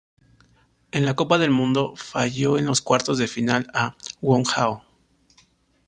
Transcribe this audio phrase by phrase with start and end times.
[0.89, 4.83] En la Copa del Mundo, falló en los cuartos de final a Wang Hao.